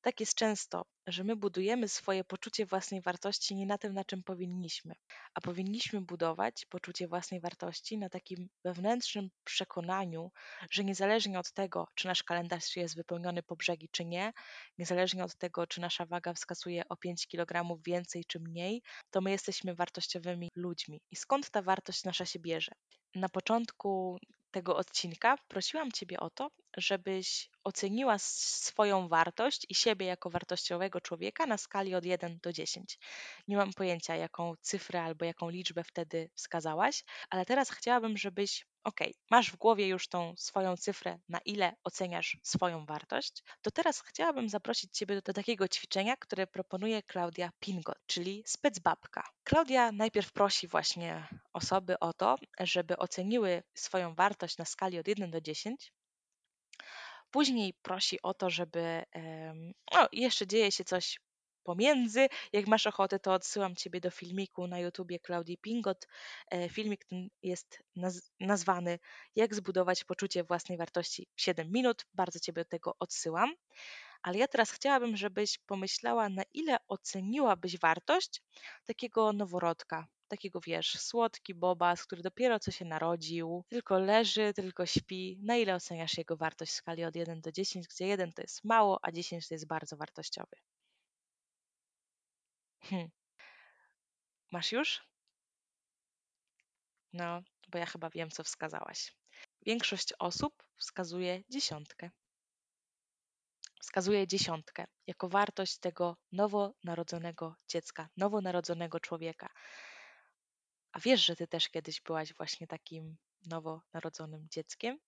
Tak 0.00 0.20
jest 0.20 0.34
często, 0.34 0.84
że 1.06 1.24
my 1.24 1.36
budujemy 1.36 1.88
swoje 1.88 2.24
poczucie 2.24 2.66
własnej 2.66 3.00
wartości 3.00 3.56
nie 3.56 3.66
na 3.66 3.78
tym, 3.78 3.94
na 3.94 4.04
czym 4.04 4.22
powinniśmy, 4.22 4.94
a 5.34 5.40
powinniśmy 5.40 6.00
budować 6.00 6.66
poczucie 6.68 7.08
własnej 7.08 7.40
wartości 7.40 7.98
na 7.98 8.08
takim 8.08 8.48
wewnętrznym 8.64 9.28
przekonaniu, 9.44 10.30
że 10.70 10.84
niezależnie 10.84 11.38
od 11.38 11.52
tego, 11.52 11.88
czy 11.94 12.06
nasz 12.06 12.22
kalendarz 12.22 12.76
jest 12.76 12.96
wypełniony 12.96 13.42
po 13.42 13.56
brzegi, 13.56 13.88
czy 13.92 14.04
nie, 14.04 14.32
niezależnie 14.78 15.24
od 15.24 15.36
tego, 15.36 15.66
czy 15.66 15.80
nasza 15.80 16.06
waga 16.06 16.34
wskazuje 16.34 16.82
o 16.88 16.96
5 16.96 17.26
kg 17.26 17.82
więcej 17.86 18.24
czy 18.24 18.40
mniej, 18.40 18.82
to 19.10 19.20
my 19.20 19.30
jesteśmy 19.30 19.74
wartościowymi 19.74 20.50
ludźmi. 20.56 21.00
I 21.10 21.16
skąd 21.16 21.50
ta 21.50 21.62
wartość 21.62 22.04
nasza 22.04 22.26
się 22.26 22.38
bierze? 22.38 22.72
Na 23.14 23.28
początku 23.28 24.18
tego 24.54 24.76
odcinka 24.76 25.36
prosiłam 25.48 25.92
Ciebie 25.92 26.20
o 26.20 26.30
to, 26.30 26.50
żebyś 26.76 27.50
oceniła 27.64 28.18
swoją 28.18 29.08
wartość 29.08 29.66
i 29.68 29.74
siebie 29.74 30.06
jako 30.06 30.30
wartościowego 30.30 31.00
człowieka 31.00 31.46
na 31.46 31.58
skali 31.58 31.94
od 31.94 32.04
1 32.04 32.38
do 32.42 32.52
10. 32.52 32.98
Nie 33.48 33.56
mam 33.56 33.72
pojęcia, 33.72 34.16
jaką 34.16 34.54
cyfrę 34.60 35.02
albo 35.02 35.24
jaką 35.24 35.50
liczbę 35.50 35.84
wtedy 35.84 36.30
wskazałaś, 36.34 37.04
ale 37.30 37.46
teraz 37.46 37.70
chciałabym, 37.70 38.16
żebyś 38.16 38.66
ok, 38.84 39.00
masz 39.30 39.50
w 39.50 39.56
głowie 39.56 39.88
już 39.88 40.08
tą 40.08 40.34
swoją 40.36 40.76
cyfrę, 40.76 41.18
na 41.28 41.38
ile 41.44 41.76
oceniasz 41.84 42.38
swoją 42.42 42.86
wartość, 42.86 43.42
to 43.62 43.70
teraz 43.70 44.00
chciałabym 44.00 44.48
zaprosić 44.48 44.92
Ciebie 44.98 45.14
do, 45.14 45.22
do 45.22 45.32
takiego 45.32 45.68
ćwiczenia, 45.68 46.16
które 46.16 46.46
proponuje 46.46 47.02
Klaudia 47.02 47.50
Pingot, 47.60 47.98
czyli 48.06 48.42
specbabka. 48.46 49.22
Klaudia 49.44 49.92
najpierw 49.92 50.32
prosi 50.32 50.68
właśnie 50.68 51.28
osoby 51.52 51.98
o 51.98 52.12
to, 52.12 52.36
żeby 52.60 52.96
oceniły 52.96 53.62
swoją 53.74 54.14
wartość 54.14 54.58
na 54.58 54.64
skali 54.64 54.98
od 54.98 55.08
1 55.08 55.30
do 55.30 55.40
10, 55.40 55.92
Później 57.34 57.74
prosi 57.82 58.22
o 58.22 58.34
to, 58.34 58.50
żeby. 58.50 59.02
No, 59.94 60.08
jeszcze 60.12 60.46
dzieje 60.46 60.72
się 60.72 60.84
coś 60.84 61.20
pomiędzy. 61.64 62.28
Jak 62.52 62.66
masz 62.66 62.86
ochotę, 62.86 63.18
to 63.18 63.32
odsyłam 63.32 63.76
Ciebie 63.76 64.00
do 64.00 64.10
filmiku 64.10 64.66
na 64.66 64.78
YouTubie 64.78 65.18
Klaudii 65.18 65.58
Pingot. 65.58 66.08
E, 66.50 66.68
filmik 66.68 67.04
ten 67.04 67.28
jest 67.42 67.78
naz 67.96 68.32
nazwany 68.40 68.98
Jak 69.36 69.54
zbudować 69.54 70.04
poczucie 70.04 70.44
własnej 70.44 70.78
wartości 70.78 71.28
w 71.36 71.40
7 71.42 71.72
minut. 71.72 72.06
Bardzo 72.14 72.40
Ciebie 72.40 72.62
do 72.62 72.68
tego 72.68 72.94
odsyłam. 72.98 73.54
Ale 74.22 74.38
ja 74.38 74.48
teraz 74.48 74.70
chciałabym, 74.70 75.16
żebyś 75.16 75.58
pomyślała, 75.58 76.28
na 76.28 76.42
ile 76.54 76.76
oceniłabyś 76.88 77.78
wartość 77.78 78.42
takiego 78.84 79.32
noworodka, 79.32 80.06
takiego 80.28 80.60
wiesz, 80.60 80.98
słodki 81.00 81.54
bobas, 81.54 82.04
który 82.04 82.22
dopiero 82.22 82.58
co 82.58 82.70
się 82.70 82.84
narodził, 82.84 83.64
tylko 83.68 83.98
leży, 83.98 84.52
tylko 84.54 84.86
śpi. 84.86 85.38
Na 85.42 85.56
ile 85.56 85.74
oceniasz 85.74 86.18
jego 86.18 86.36
wartość 86.36 86.72
w 86.72 86.74
skali 86.74 87.04
od 87.04 87.16
1 87.16 87.40
do 87.40 87.52
10, 87.52 87.88
gdzie 87.88 88.06
1 88.06 88.32
to 88.32 88.42
jest 88.42 88.64
mało, 88.64 88.98
a 89.02 89.12
10 89.12 89.48
to 89.48 89.54
jest 89.54 89.66
bardzo 89.66 89.96
wartościowy? 89.96 90.56
Hm. 92.90 93.08
Masz 94.52 94.72
już? 94.72 95.02
No, 97.12 97.42
bo 97.68 97.78
ja 97.78 97.86
chyba 97.86 98.10
wiem, 98.10 98.30
co 98.30 98.44
wskazałaś. 98.44 99.14
Większość 99.66 100.12
osób 100.18 100.62
wskazuje 100.76 101.42
dziesiątkę. 101.48 102.10
Wskazuje 103.80 104.26
dziesiątkę 104.26 104.84
jako 105.06 105.28
wartość 105.28 105.78
tego 105.78 106.16
nowonarodzonego 106.32 107.56
dziecka, 107.68 108.08
nowonarodzonego 108.16 109.00
człowieka. 109.00 109.48
A 110.92 111.00
wiesz, 111.00 111.26
że 111.26 111.36
ty 111.36 111.46
też 111.46 111.68
kiedyś 111.68 112.00
byłaś 112.00 112.34
właśnie 112.34 112.66
takim 112.66 113.16
nowonarodzonym 113.46 114.48
dzieckiem? 114.50 114.98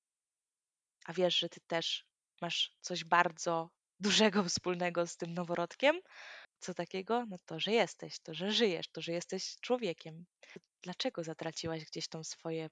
A 1.07 1.13
wiesz, 1.13 1.39
że 1.39 1.49
ty 1.49 1.61
też 1.61 2.07
masz 2.41 2.77
coś 2.81 3.05
bardzo 3.05 3.71
dużego 4.01 4.45
wspólnego 4.45 5.07
z 5.07 5.17
tym 5.17 5.35
noworodkiem? 5.35 6.01
Co 6.61 6.75
takiego? 6.75 7.27
No 7.27 7.37
to, 7.47 7.61
że 7.61 7.73
jesteś, 7.73 8.19
to, 8.19 8.35
że 8.35 8.53
żyjesz, 8.53 8.89
to, 8.89 9.01
że 9.01 9.13
jesteś 9.13 9.57
człowiekiem. 9.61 10.27
Dlaczego 10.83 11.25
zatraciłaś 11.25 11.85
gdzieś 11.85 12.09
tą 12.09 12.25
swoje, 12.25 12.71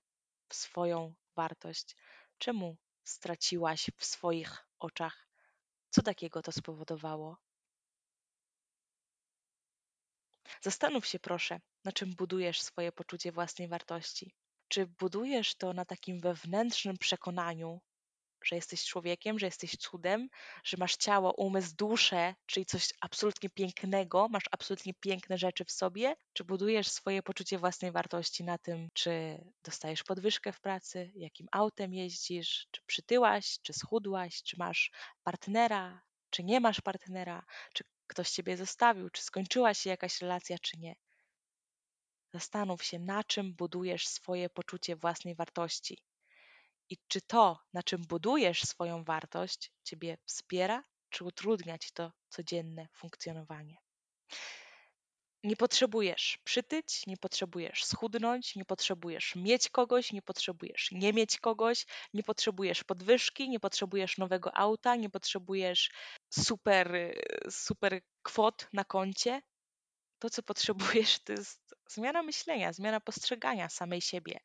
swoją 0.52 1.14
wartość? 1.36 1.96
Czemu 2.38 2.76
straciłaś 3.04 3.90
w 3.96 4.04
swoich 4.04 4.66
oczach? 4.78 5.28
Co 5.90 6.02
takiego 6.02 6.42
to 6.42 6.52
spowodowało? 6.52 7.36
Zastanów 10.62 11.06
się 11.06 11.18
proszę, 11.18 11.60
na 11.84 11.92
czym 11.92 12.14
budujesz 12.14 12.62
swoje 12.62 12.92
poczucie 12.92 13.32
własnej 13.32 13.68
wartości. 13.68 14.34
Czy 14.68 14.86
budujesz 14.86 15.54
to 15.54 15.72
na 15.72 15.84
takim 15.84 16.20
wewnętrznym 16.20 16.98
przekonaniu, 16.98 17.80
że 18.44 18.56
jesteś 18.56 18.84
człowiekiem, 18.84 19.38
że 19.38 19.46
jesteś 19.46 19.76
cudem, 19.76 20.28
że 20.64 20.76
masz 20.76 20.96
ciało, 20.96 21.32
umysł, 21.32 21.76
duszę, 21.76 22.34
czyli 22.46 22.66
coś 22.66 22.88
absolutnie 23.00 23.50
pięknego, 23.50 24.28
masz 24.28 24.44
absolutnie 24.50 24.94
piękne 24.94 25.38
rzeczy 25.38 25.64
w 25.64 25.70
sobie, 25.70 26.16
czy 26.32 26.44
budujesz 26.44 26.88
swoje 26.88 27.22
poczucie 27.22 27.58
własnej 27.58 27.92
wartości 27.92 28.44
na 28.44 28.58
tym, 28.58 28.88
czy 28.92 29.38
dostajesz 29.64 30.02
podwyżkę 30.02 30.52
w 30.52 30.60
pracy, 30.60 31.12
jakim 31.14 31.48
autem 31.52 31.94
jeździsz, 31.94 32.66
czy 32.70 32.80
przytyłaś, 32.86 33.58
czy 33.62 33.72
schudłaś, 33.72 34.42
czy 34.42 34.56
masz 34.58 34.90
partnera, 35.22 36.02
czy 36.30 36.44
nie 36.44 36.60
masz 36.60 36.80
partnera, 36.80 37.44
czy 37.72 37.84
ktoś 38.06 38.30
ciebie 38.30 38.56
zostawił, 38.56 39.10
czy 39.10 39.22
skończyła 39.22 39.74
się 39.74 39.90
jakaś 39.90 40.20
relacja, 40.20 40.58
czy 40.58 40.78
nie. 40.78 40.94
Zastanów 42.32 42.82
się, 42.84 42.98
na 42.98 43.24
czym 43.24 43.54
budujesz 43.54 44.08
swoje 44.08 44.50
poczucie 44.50 44.96
własnej 44.96 45.34
wartości 45.34 45.98
i 46.90 46.96
czy 47.08 47.20
to, 47.20 47.58
na 47.72 47.82
czym 47.82 48.02
budujesz 48.02 48.62
swoją 48.62 49.04
wartość, 49.04 49.72
ciebie 49.84 50.18
wspiera, 50.24 50.84
czy 51.10 51.24
utrudnia 51.24 51.78
ci 51.78 51.90
to 51.92 52.12
codzienne 52.28 52.88
funkcjonowanie. 52.92 53.76
Nie 55.44 55.56
potrzebujesz 55.56 56.38
przytyć, 56.44 57.06
nie 57.06 57.16
potrzebujesz 57.16 57.84
schudnąć, 57.84 58.56
nie 58.56 58.64
potrzebujesz 58.64 59.34
mieć 59.34 59.68
kogoś, 59.68 60.12
nie 60.12 60.22
potrzebujesz 60.22 60.88
nie 60.92 61.12
mieć 61.12 61.38
kogoś, 61.38 61.86
nie 62.14 62.22
potrzebujesz 62.22 62.84
podwyżki, 62.84 63.48
nie 63.48 63.60
potrzebujesz 63.60 64.18
nowego 64.18 64.56
auta, 64.56 64.96
nie 64.96 65.10
potrzebujesz 65.10 65.90
super, 66.30 67.14
super 67.50 68.00
kwot 68.22 68.68
na 68.72 68.84
koncie. 68.84 69.42
To, 70.18 70.30
co 70.30 70.42
potrzebujesz, 70.42 71.18
to 71.18 71.32
jest 71.32 71.74
zmiana 71.88 72.22
myślenia, 72.22 72.72
zmiana 72.72 73.00
postrzegania 73.00 73.68
samej 73.68 74.00
siebie, 74.00 74.40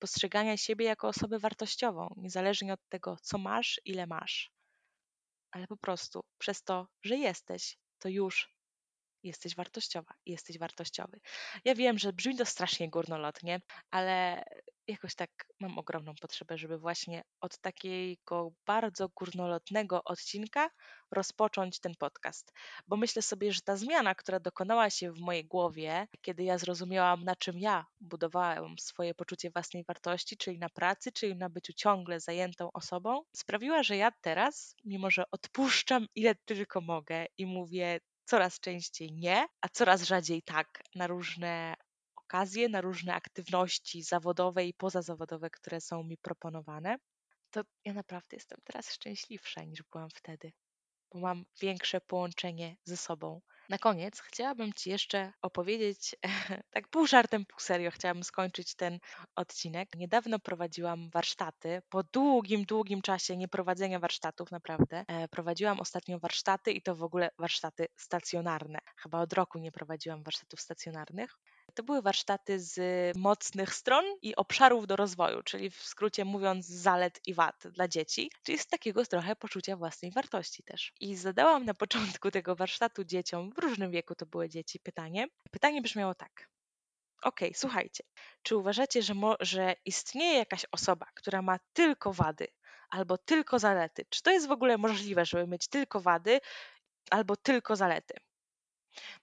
postrzegania 0.00 0.56
siebie 0.56 0.86
jako 0.86 1.08
osobę 1.08 1.38
wartościową, 1.38 2.14
niezależnie 2.16 2.72
od 2.72 2.80
tego, 2.88 3.16
co 3.22 3.38
masz, 3.38 3.80
ile 3.84 4.06
masz. 4.06 4.50
Ale 5.50 5.66
po 5.66 5.76
prostu 5.76 6.20
przez 6.38 6.62
to, 6.62 6.88
że 7.04 7.16
jesteś, 7.16 7.76
to 7.98 8.08
już 8.08 8.54
jesteś 9.22 9.56
wartościowa, 9.56 10.14
jesteś 10.26 10.58
wartościowy. 10.58 11.20
Ja 11.64 11.74
wiem, 11.74 11.98
że 11.98 12.12
brzmi 12.12 12.36
to 12.36 12.44
strasznie 12.44 12.90
górnolotnie, 12.90 13.60
ale 13.90 14.44
jakoś 14.90 15.14
tak 15.14 15.30
mam 15.60 15.78
ogromną 15.78 16.14
potrzebę, 16.20 16.58
żeby 16.58 16.78
właśnie 16.78 17.22
od 17.40 17.58
takiego 17.58 18.52
bardzo 18.66 19.08
górnolotnego 19.08 20.04
odcinka 20.04 20.70
rozpocząć 21.10 21.80
ten 21.80 21.94
podcast. 21.98 22.52
Bo 22.86 22.96
myślę 22.96 23.22
sobie, 23.22 23.52
że 23.52 23.60
ta 23.60 23.76
zmiana, 23.76 24.14
która 24.14 24.40
dokonała 24.40 24.90
się 24.90 25.12
w 25.12 25.20
mojej 25.20 25.44
głowie, 25.44 26.06
kiedy 26.20 26.44
ja 26.44 26.58
zrozumiałam, 26.58 27.24
na 27.24 27.36
czym 27.36 27.58
ja 27.58 27.86
budowałam 28.00 28.78
swoje 28.78 29.14
poczucie 29.14 29.50
własnej 29.50 29.84
wartości, 29.84 30.36
czyli 30.36 30.58
na 30.58 30.68
pracy, 30.68 31.12
czyli 31.12 31.36
na 31.36 31.48
byciu 31.48 31.72
ciągle 31.72 32.20
zajętą 32.20 32.72
osobą, 32.72 33.22
sprawiła, 33.36 33.82
że 33.82 33.96
ja 33.96 34.10
teraz, 34.20 34.76
mimo 34.84 35.10
że 35.10 35.24
odpuszczam 35.30 36.06
ile 36.14 36.34
tylko 36.34 36.80
mogę 36.80 37.26
i 37.38 37.46
mówię, 37.46 38.00
coraz 38.30 38.60
częściej 38.60 39.12
nie, 39.12 39.46
a 39.60 39.68
coraz 39.68 40.02
rzadziej 40.02 40.42
tak 40.42 40.82
na 40.94 41.06
różne 41.06 41.74
okazje, 42.16 42.68
na 42.68 42.80
różne 42.80 43.14
aktywności 43.14 44.02
zawodowe 44.02 44.66
i 44.66 44.74
pozazawodowe, 44.74 45.50
które 45.50 45.80
są 45.80 46.02
mi 46.04 46.18
proponowane, 46.18 46.96
to 47.50 47.60
ja 47.84 47.92
naprawdę 47.92 48.36
jestem 48.36 48.58
teraz 48.64 48.92
szczęśliwsza 48.92 49.64
niż 49.64 49.82
byłam 49.82 50.10
wtedy, 50.14 50.52
bo 51.12 51.18
mam 51.20 51.44
większe 51.60 52.00
połączenie 52.00 52.76
ze 52.84 52.96
sobą. 52.96 53.40
Na 53.70 53.78
koniec 53.78 54.20
chciałabym 54.20 54.72
Ci 54.72 54.90
jeszcze 54.90 55.32
opowiedzieć, 55.42 56.16
tak 56.74 56.88
pół 56.88 57.06
żartem, 57.06 57.46
pół 57.46 57.60
serio, 57.60 57.90
chciałabym 57.90 58.24
skończyć 58.24 58.74
ten 58.74 58.98
odcinek. 59.36 59.88
Niedawno 59.96 60.38
prowadziłam 60.38 61.10
warsztaty, 61.10 61.82
po 61.88 62.02
długim, 62.02 62.64
długim 62.64 63.02
czasie 63.02 63.36
nieprowadzenia 63.36 63.98
warsztatów, 63.98 64.50
naprawdę. 64.50 65.04
E, 65.08 65.28
prowadziłam 65.28 65.80
ostatnio 65.80 66.18
warsztaty 66.18 66.72
i 66.72 66.82
to 66.82 66.96
w 66.96 67.02
ogóle 67.02 67.30
warsztaty 67.38 67.86
stacjonarne. 67.96 68.78
Chyba 68.96 69.20
od 69.20 69.32
roku 69.32 69.58
nie 69.58 69.72
prowadziłam 69.72 70.22
warsztatów 70.22 70.60
stacjonarnych. 70.60 71.38
To 71.80 71.84
były 71.84 72.02
warsztaty 72.02 72.60
z 72.60 72.78
mocnych 73.16 73.74
stron 73.74 74.04
i 74.22 74.36
obszarów 74.36 74.86
do 74.86 74.96
rozwoju, 74.96 75.42
czyli 75.42 75.70
w 75.70 75.82
skrócie 75.82 76.24
mówiąc 76.24 76.66
zalet 76.66 77.20
i 77.26 77.34
wad 77.34 77.62
dla 77.70 77.88
dzieci, 77.88 78.30
czyli 78.42 78.58
z 78.58 78.66
takiego 78.66 79.06
trochę 79.06 79.36
poczucia 79.36 79.76
własnej 79.76 80.12
wartości 80.12 80.62
też. 80.62 80.92
I 81.00 81.16
zadałam 81.16 81.64
na 81.64 81.74
początku 81.74 82.30
tego 82.30 82.56
warsztatu 82.56 83.04
dzieciom, 83.04 83.52
w 83.52 83.58
różnym 83.58 83.90
wieku 83.90 84.14
to 84.14 84.26
były 84.26 84.48
dzieci, 84.48 84.80
pytanie. 84.80 85.26
Pytanie 85.50 85.82
brzmiało 85.82 86.14
tak. 86.14 86.48
Okay, 87.22 87.50
słuchajcie, 87.54 88.04
czy 88.42 88.56
uważacie, 88.56 89.02
że, 89.02 89.14
że 89.40 89.74
istnieje 89.84 90.38
jakaś 90.38 90.66
osoba, 90.72 91.06
która 91.14 91.42
ma 91.42 91.58
tylko 91.72 92.12
wady 92.12 92.46
albo 92.90 93.18
tylko 93.18 93.58
zalety? 93.58 94.04
Czy 94.08 94.22
to 94.22 94.30
jest 94.30 94.48
w 94.48 94.52
ogóle 94.52 94.78
możliwe, 94.78 95.24
żeby 95.24 95.46
mieć 95.46 95.68
tylko 95.68 96.00
wady 96.00 96.40
albo 97.10 97.36
tylko 97.36 97.76
zalety? 97.76 98.14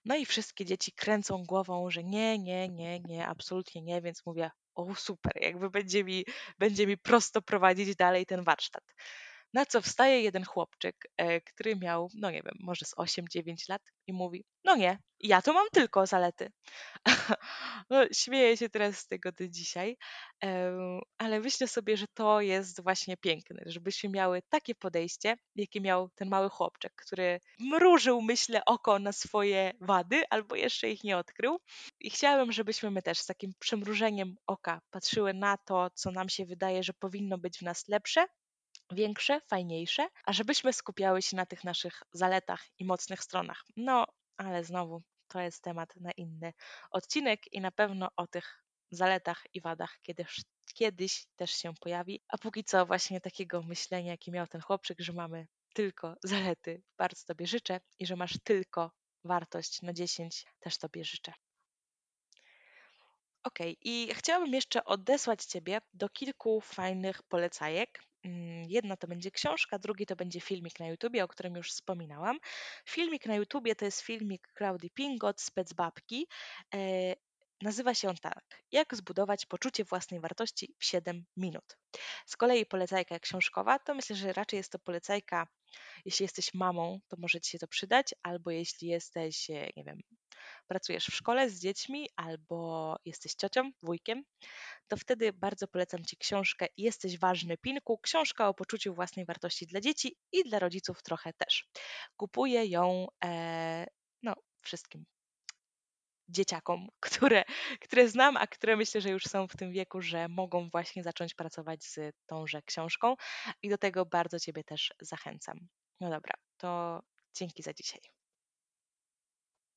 No 0.04 0.16
i 0.16 0.26
wszystkie 0.26 0.64
dzieci 0.64 0.92
kręcą 0.92 1.44
głową, 1.44 1.90
że 1.90 2.04
nie, 2.04 2.38
nie, 2.38 2.68
nie, 2.68 3.00
nie, 3.00 3.26
absolutnie 3.26 3.82
nie, 3.82 4.02
więc 4.02 4.26
mówię, 4.26 4.50
o 4.74 4.94
super, 4.94 5.32
jakby 5.42 5.70
będzie 5.70 6.04
mi, 6.04 6.24
będzie 6.58 6.86
mi 6.86 6.98
prosto 6.98 7.42
prowadzić 7.42 7.96
dalej 7.96 8.26
ten 8.26 8.44
warsztat. 8.44 8.84
Na 9.54 9.66
co 9.66 9.82
wstaje 9.82 10.22
jeden 10.22 10.44
chłopczyk, 10.44 10.96
e, 11.16 11.40
który 11.40 11.76
miał, 11.76 12.08
no 12.14 12.30
nie 12.30 12.42
wiem, 12.42 12.54
może 12.60 12.84
z 12.84 12.94
8-9 12.94 13.68
lat 13.68 13.82
i 14.06 14.12
mówi: 14.12 14.44
No 14.64 14.76
nie, 14.76 14.98
ja 15.20 15.42
to 15.42 15.52
mam 15.52 15.66
tylko 15.72 16.06
zalety. 16.06 16.52
no, 17.90 18.04
śmieję 18.12 18.56
się 18.56 18.68
teraz 18.68 18.98
z 18.98 19.06
tego 19.06 19.32
do 19.32 19.48
dzisiaj, 19.48 19.96
ale 21.18 21.40
myślę 21.40 21.68
sobie, 21.68 21.96
że 21.96 22.06
to 22.14 22.40
jest 22.40 22.82
właśnie 22.82 23.16
piękne, 23.16 23.62
żebyśmy 23.66 24.10
miały 24.10 24.42
takie 24.48 24.74
podejście, 24.74 25.36
jakie 25.56 25.80
miał 25.80 26.10
ten 26.14 26.28
mały 26.28 26.48
chłopczyk, 26.50 26.92
który 26.96 27.40
mrużył, 27.58 28.22
myślę, 28.22 28.64
oko 28.66 28.98
na 28.98 29.12
swoje 29.12 29.72
wady 29.80 30.22
albo 30.30 30.54
jeszcze 30.56 30.90
ich 30.90 31.04
nie 31.04 31.18
odkrył. 31.18 31.58
I 32.00 32.10
chciałabym, 32.10 32.52
żebyśmy 32.52 32.90
my 32.90 33.02
też 33.02 33.18
z 33.18 33.26
takim 33.26 33.52
przymrużeniem 33.58 34.36
oka 34.46 34.80
patrzyły 34.90 35.34
na 35.34 35.56
to, 35.56 35.90
co 35.94 36.10
nam 36.10 36.28
się 36.28 36.46
wydaje, 36.46 36.82
że 36.82 36.92
powinno 36.92 37.38
być 37.38 37.58
w 37.58 37.62
nas 37.62 37.88
lepsze, 37.88 38.26
większe, 38.92 39.40
fajniejsze, 39.40 40.08
a 40.24 40.32
żebyśmy 40.32 40.72
skupiały 40.72 41.22
się 41.22 41.36
na 41.36 41.46
tych 41.46 41.64
naszych 41.64 42.02
zaletach 42.12 42.64
i 42.78 42.84
mocnych 42.84 43.22
stronach. 43.22 43.64
No, 43.76 44.06
ale 44.36 44.64
znowu 44.64 45.02
to 45.28 45.40
jest 45.40 45.62
temat 45.62 45.96
na 45.96 46.12
inny 46.12 46.52
odcinek 46.90 47.52
i 47.52 47.60
na 47.60 47.70
pewno 47.70 48.08
o 48.16 48.26
tych 48.26 48.64
zaletach 48.90 49.44
i 49.54 49.60
wadach 49.60 49.98
kiedyś, 50.02 50.40
kiedyś 50.74 51.26
też 51.36 51.50
się 51.50 51.74
pojawi. 51.80 52.20
A 52.28 52.38
póki 52.38 52.64
co 52.64 52.86
właśnie 52.86 53.20
takiego 53.20 53.62
myślenia, 53.62 54.10
jaki 54.10 54.30
miał 54.30 54.46
ten 54.46 54.60
chłopczyk, 54.60 55.00
że 55.00 55.12
mamy 55.12 55.46
tylko 55.74 56.16
zalety, 56.24 56.82
bardzo 56.98 57.24
Tobie 57.26 57.46
życzę 57.46 57.80
i 57.98 58.06
że 58.06 58.16
masz 58.16 58.38
tylko 58.44 58.90
wartość 59.24 59.82
na 59.82 59.92
10, 59.92 60.44
też 60.60 60.78
Tobie 60.78 61.04
życzę. 61.04 61.32
Ok, 63.44 63.58
i 63.80 64.08
chciałabym 64.14 64.54
jeszcze 64.54 64.84
odesłać 64.84 65.44
Ciebie 65.44 65.80
do 65.94 66.08
kilku 66.08 66.60
fajnych 66.60 67.22
polecajek. 67.22 68.02
Mm, 68.24 68.64
jedna 68.68 68.96
to 68.96 69.06
będzie 69.06 69.30
książka, 69.30 69.78
drugi 69.78 70.06
to 70.06 70.16
będzie 70.16 70.40
filmik 70.40 70.80
na 70.80 70.86
YouTubie, 70.86 71.24
o 71.24 71.28
którym 71.28 71.56
już 71.56 71.70
wspominałam. 71.70 72.38
Filmik 72.88 73.26
na 73.26 73.34
YouTubie 73.34 73.76
to 73.76 73.84
jest 73.84 74.00
filmik 74.00 74.48
Claudii 74.58 74.90
Pingot, 74.90 75.40
Specbabki. 75.40 76.26
E, 76.74 76.78
nazywa 77.62 77.94
się 77.94 78.08
on 78.08 78.16
tak: 78.16 78.62
Jak 78.72 78.94
zbudować 78.94 79.46
poczucie 79.46 79.84
własnej 79.84 80.20
wartości 80.20 80.74
w 80.78 80.84
7 80.84 81.26
minut. 81.36 81.78
Z 82.26 82.36
kolei 82.36 82.66
polecajka 82.66 83.18
książkowa 83.18 83.78
to 83.78 83.94
myślę, 83.94 84.16
że 84.16 84.32
raczej 84.32 84.56
jest 84.56 84.72
to 84.72 84.78
polecajka, 84.78 85.46
jeśli 86.04 86.24
jesteś 86.24 86.54
mamą, 86.54 87.00
to 87.08 87.16
może 87.20 87.40
Ci 87.40 87.50
się 87.50 87.58
to 87.58 87.68
przydać, 87.68 88.14
albo 88.22 88.50
jeśli 88.50 88.88
jesteś, 88.88 89.50
e, 89.50 89.70
nie 89.76 89.84
wiem, 89.84 90.00
pracujesz 90.66 91.06
w 91.06 91.14
szkole 91.14 91.50
z 91.50 91.60
dziećmi 91.60 92.08
albo 92.16 92.96
jesteś 93.04 93.34
ciocią, 93.34 93.70
wujkiem, 93.82 94.24
to 94.88 94.96
wtedy 94.96 95.32
bardzo 95.32 95.68
polecam 95.68 96.04
Ci 96.04 96.16
książkę 96.16 96.66
Jesteś 96.76 97.18
ważny, 97.18 97.56
Pinku. 97.58 97.98
Książka 97.98 98.48
o 98.48 98.54
poczuciu 98.54 98.94
własnej 98.94 99.26
wartości 99.26 99.66
dla 99.66 99.80
dzieci 99.80 100.16
i 100.32 100.44
dla 100.44 100.58
rodziców 100.58 101.02
trochę 101.02 101.32
też. 101.32 101.68
Kupuję 102.16 102.66
ją 102.66 103.06
e, 103.24 103.86
no, 104.22 104.34
wszystkim 104.62 105.04
dzieciakom, 106.28 106.88
które, 107.00 107.44
które 107.80 108.08
znam, 108.08 108.36
a 108.36 108.46
które 108.46 108.76
myślę, 108.76 109.00
że 109.00 109.10
już 109.10 109.24
są 109.24 109.48
w 109.48 109.56
tym 109.56 109.72
wieku, 109.72 110.00
że 110.00 110.28
mogą 110.28 110.70
właśnie 110.70 111.02
zacząć 111.02 111.34
pracować 111.34 111.84
z 111.84 112.16
tąże 112.26 112.62
książką 112.62 113.14
i 113.62 113.68
do 113.68 113.78
tego 113.78 114.06
bardzo 114.06 114.40
Ciebie 114.40 114.64
też 114.64 114.92
zachęcam. 115.00 115.58
No 116.00 116.10
dobra, 116.10 116.34
to 116.56 117.00
dzięki 117.34 117.62
za 117.62 117.72
dzisiaj. 117.72 118.17